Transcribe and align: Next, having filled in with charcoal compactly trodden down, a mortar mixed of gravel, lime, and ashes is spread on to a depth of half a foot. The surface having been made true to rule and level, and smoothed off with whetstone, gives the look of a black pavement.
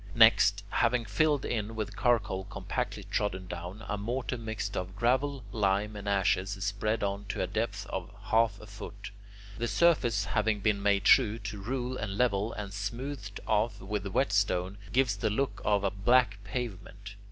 Next, 0.15 0.63
having 0.71 1.05
filled 1.05 1.45
in 1.45 1.75
with 1.75 1.95
charcoal 1.95 2.45
compactly 2.45 3.03
trodden 3.03 3.45
down, 3.45 3.85
a 3.87 3.99
mortar 3.99 4.35
mixed 4.39 4.75
of 4.75 4.95
gravel, 4.95 5.43
lime, 5.51 5.95
and 5.95 6.09
ashes 6.09 6.57
is 6.57 6.63
spread 6.63 7.03
on 7.03 7.25
to 7.25 7.43
a 7.43 7.45
depth 7.45 7.85
of 7.85 8.09
half 8.31 8.59
a 8.59 8.65
foot. 8.65 9.11
The 9.59 9.67
surface 9.67 10.25
having 10.25 10.59
been 10.59 10.81
made 10.81 11.03
true 11.03 11.37
to 11.37 11.61
rule 11.61 11.97
and 11.97 12.17
level, 12.17 12.51
and 12.51 12.73
smoothed 12.73 13.41
off 13.45 13.79
with 13.79 14.07
whetstone, 14.07 14.79
gives 14.91 15.15
the 15.17 15.29
look 15.29 15.61
of 15.63 15.83
a 15.83 15.91
black 15.91 16.43
pavement. 16.43 17.13